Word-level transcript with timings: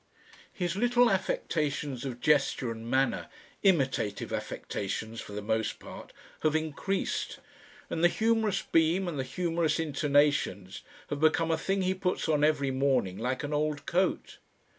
His 0.51 0.75
little 0.75 1.11
affectations 1.11 2.05
of 2.05 2.19
gesture 2.21 2.71
and 2.71 2.89
manner, 2.89 3.27
imitative 3.61 4.33
affectations 4.33 5.21
for 5.21 5.33
the 5.33 5.43
most 5.43 5.77
part, 5.77 6.11
have 6.39 6.55
increased, 6.55 7.37
and 7.87 8.03
the 8.03 8.07
humorous 8.07 8.63
beam 8.63 9.07
and 9.07 9.19
the 9.19 9.23
humorous 9.23 9.79
intonations 9.79 10.81
have 11.11 11.19
become 11.19 11.51
a 11.51 11.55
thing 11.59 11.83
he 11.83 11.93
puts 11.93 12.27
on 12.27 12.43
every 12.43 12.71
morning 12.71 13.19
like 13.19 13.43
an 13.43 13.53
old 13.53 13.85
coat. 13.85 14.39